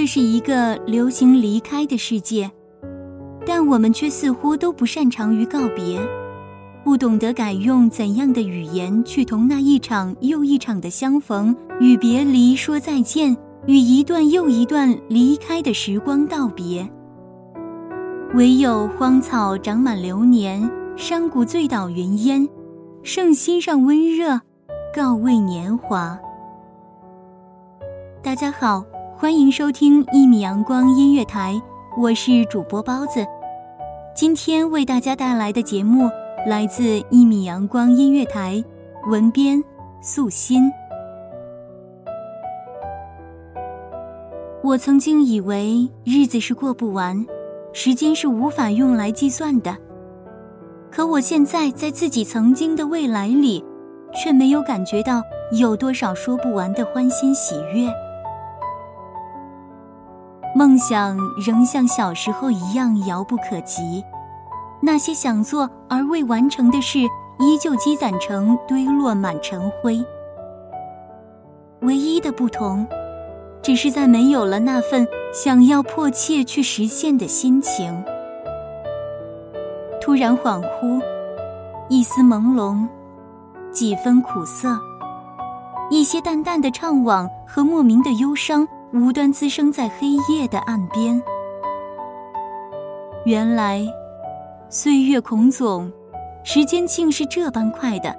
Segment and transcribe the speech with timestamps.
[0.00, 2.48] 这是一个流行离开的世界，
[3.44, 5.98] 但我们却似乎都不擅长于告别，
[6.84, 16.88] 不懂得改用怎样的语言去同那一场又一场的相逢与别离说再见，与一段又一段离开的时光道别。
[18.34, 22.48] 唯有荒草长满流年，山谷醉倒云烟，
[23.02, 24.40] 圣心上温热，
[24.94, 26.16] 告慰年华。
[28.22, 28.84] 大家好。
[29.20, 31.60] 欢迎收听一米阳光音乐台，
[31.96, 33.26] 我是主播包子。
[34.14, 36.08] 今天为大家带来的节目
[36.46, 38.62] 来自一米阳光音乐台，
[39.08, 39.60] 文编
[40.00, 40.70] 素心。
[44.62, 47.26] 我曾经以为日子是过不完，
[47.72, 49.76] 时间是无法用来计算的，
[50.92, 53.64] 可我现在在自己曾经的未来里，
[54.14, 55.20] 却没有感觉到
[55.58, 57.92] 有多少说不完的欢欣喜悦。
[60.54, 64.02] 梦想仍像小时候一样遥不可及，
[64.80, 67.00] 那些想做而未完成的事，
[67.38, 70.04] 依旧积攒成堆落满尘灰。
[71.82, 72.84] 唯一的不同，
[73.62, 78.02] 只是在没有了那份想要迫切去实现的心情。
[80.00, 81.00] 突然恍惚，
[81.88, 82.84] 一丝朦胧，
[83.70, 84.76] 几分苦涩，
[85.90, 88.66] 一些淡淡的怅惘和莫名的忧伤。
[88.92, 91.20] 无端滋生在黑夜的岸边。
[93.26, 93.86] 原来，
[94.70, 95.92] 岁月孔总，
[96.42, 98.16] 时间竟是这般快的。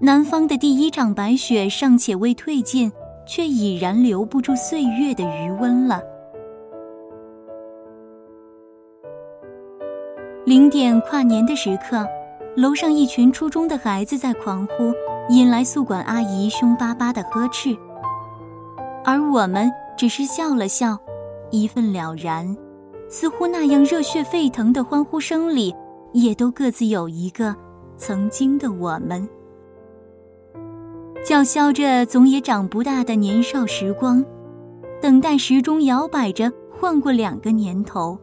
[0.00, 2.90] 南方的第一场白雪尚且未褪尽，
[3.26, 6.00] 却已然留不住岁月的余温了。
[10.46, 12.06] 零点跨年的时刻，
[12.56, 14.94] 楼上一群初中的孩子在狂呼，
[15.28, 17.76] 引来宿管阿姨凶巴巴的呵斥。
[19.08, 20.98] 而我们只是笑了笑，
[21.50, 22.54] 一份了然，
[23.08, 25.74] 似乎那样热血沸腾的欢呼声里，
[26.12, 27.56] 也都各自有一个
[27.96, 29.26] 曾经的我们，
[31.24, 34.22] 叫嚣着总也长不大的年少时光，
[35.00, 38.18] 等待时钟摇摆着晃过两个年头，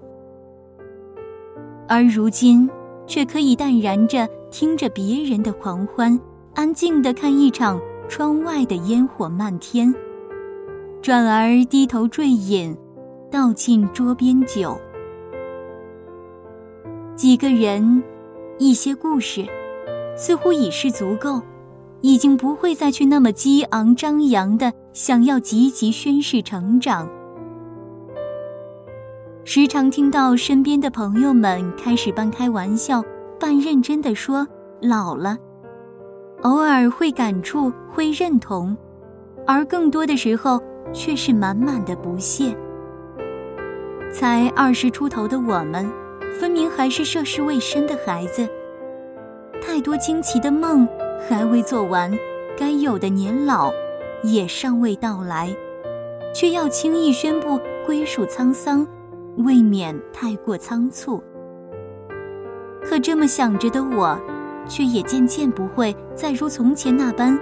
[1.88, 2.70] 而如今
[3.08, 6.20] 却可以淡然着听着别人的狂欢，
[6.54, 9.92] 安静的看一场窗外的烟火漫天。
[11.06, 12.76] 转而低头坠饮，
[13.30, 14.76] 倒进桌边酒。
[17.16, 18.02] 几个人，
[18.58, 19.46] 一些故事，
[20.18, 21.40] 似乎已是足够，
[22.02, 27.08] 已经不会再去那么激昂张扬的想要积极宣示成长。
[29.44, 33.04] 时常听到身边的朋友们开始半开玩笑、
[33.40, 34.48] 半认真的说
[34.82, 35.38] “老了”，
[36.42, 38.76] 偶尔会感触，会认同，
[39.46, 40.60] 而更多的时候。
[40.94, 42.56] 却是满满的不屑。
[44.12, 45.92] 才二十出头的我们，
[46.40, 48.48] 分明还是涉世未深的孩子。
[49.62, 50.88] 太多惊奇的梦
[51.28, 52.12] 还未做完，
[52.58, 53.72] 该有的年老
[54.24, 55.54] 也尚未到来，
[56.34, 58.88] 却要轻易宣布归属沧桑，
[59.38, 61.22] 未免太过仓促。
[62.82, 64.18] 可这么想着的我，
[64.68, 67.38] 却也渐渐不会再如从前那般。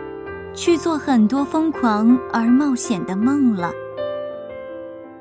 [0.53, 3.71] 去做很多疯狂而冒险的梦了，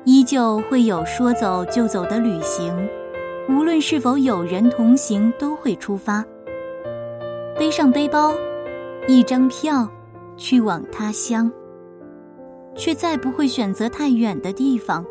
[0.05, 2.71] 依旧会有说走就走的旅行，
[3.49, 6.23] 无论是否有人同行，都会出发，
[7.57, 8.33] 背上背包，
[9.07, 9.89] 一张票，
[10.37, 11.51] 去往他乡，
[12.75, 15.03] 却再不会选择太远的地方。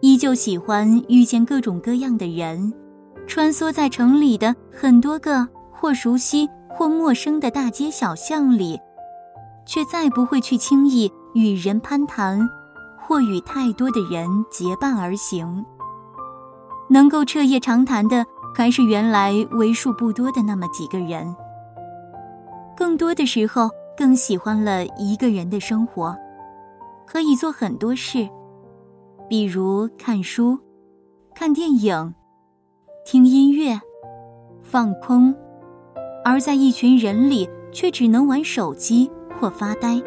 [0.00, 2.72] 依旧喜欢遇见各种各样的人，
[3.26, 8.78] 穿梭在城里的很多个或熟悉或陌生的大街小巷里，
[9.70, 12.40] 却再不会去轻易与人攀谈，
[12.98, 15.64] 或与太多的人结伴而行。
[16.88, 21.32] 能够彻夜长谈的，还是原来为数不多的那么几个人。
[22.76, 26.16] 更多的时候，更喜欢了一个人的生活，
[27.06, 28.28] 可以做很多事，
[29.28, 30.58] 比如看书、
[31.32, 32.12] 看电影、
[33.06, 33.80] 听音乐、
[34.64, 35.32] 放空；
[36.24, 39.08] 而在一群人里，却只能玩手机
[39.40, 40.00] 或发呆，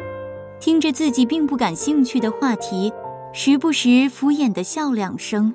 [0.60, 2.92] 听着自己并不感兴趣的话题，
[3.32, 5.52] 时不时敷衍的笑两声。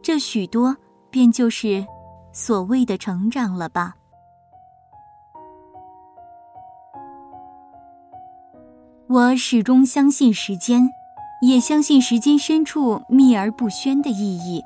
[0.00, 0.76] 这许多
[1.10, 1.84] 便就是
[2.32, 3.96] 所谓的成长了吧。
[9.08, 10.88] 我始终相信时间，
[11.42, 14.62] 也相信时间深处秘而不宣的意义。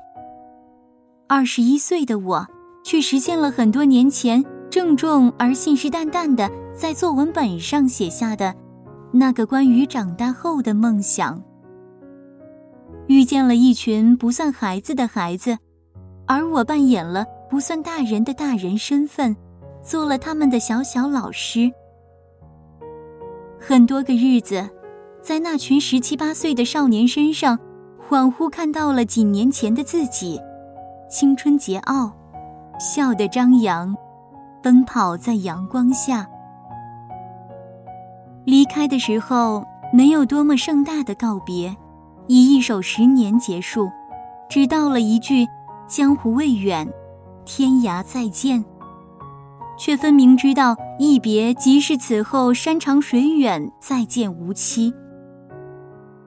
[1.27, 2.47] 二十一岁的我，
[2.85, 8.55] 却实现了很多年前郑重而信誓旦旦的在作文本上写下的
[9.11, 11.39] 那个关于长大后的梦想。
[13.05, 15.55] 遇见了一群不算孩子的孩子，
[16.25, 19.35] 而我扮演了不算大人的大人身份，
[19.83, 21.71] 做了他们的小小老师。
[23.59, 24.67] 很多个日子，
[25.21, 27.59] 在那群十七八岁的少年身上，
[28.09, 30.41] 恍惚看到了几年前的自己，
[31.11, 32.11] 青春桀骜，
[32.79, 33.95] 笑得张扬，
[34.63, 36.25] 奔跑在阳光下。
[38.45, 39.63] 离开的时候，
[39.93, 41.75] 没有多么盛大的告别。
[42.27, 43.91] 以一首十年结束，
[44.49, 45.45] 只道了一句
[45.87, 46.87] “江湖未远，
[47.43, 48.63] 天涯再见”，
[49.77, 54.93] 却分明知道一别即是此后山长水远，再见无期。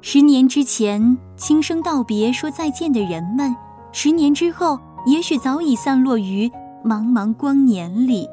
[0.02, 3.56] 十年之前轻声道别说再见的人们，
[3.90, 6.50] 十年之后也许早已散落于
[6.86, 8.30] 茫茫光年里，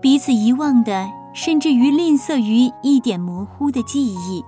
[0.00, 4.42] 彼此遗忘的，甚至于吝啬于一点模糊的记忆。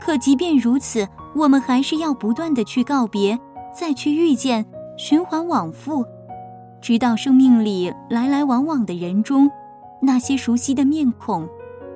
[0.00, 1.06] 可即便如此，
[1.36, 3.38] 我们还是要不断的去告别，
[3.70, 4.64] 再去遇见，
[4.96, 6.06] 循环往复，
[6.80, 9.50] 直到生命里来来往往的人中，
[10.00, 11.46] 那些熟悉的面孔，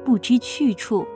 [0.04, 1.06] 不知去处。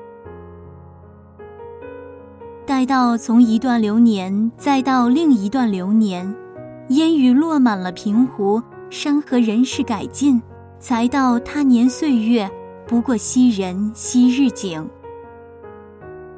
[2.64, 6.34] 待到从一段流年再到另一段流年，
[6.88, 10.40] 烟雨落满了平湖，山河人事改尽，
[10.78, 12.50] 才到他年岁月，
[12.86, 14.86] 不过昔人昔日景。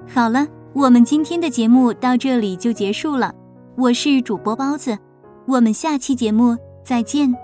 [0.07, 3.35] 好了，我们今天的节目到这里就结束了。
[3.77, 4.97] 我是主播包子，
[5.47, 7.44] 我们下期节目再见。